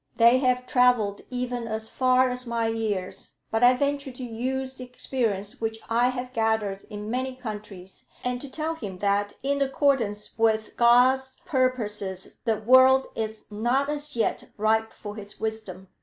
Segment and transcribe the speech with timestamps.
[0.15, 4.83] They have travelled even as far as my ears; but I venture to use the
[4.83, 10.35] experience which I have gathered in many countries, and to tell him that in accordance
[10.39, 15.87] with God's purposes the world is not as yet ripe for his wisdom."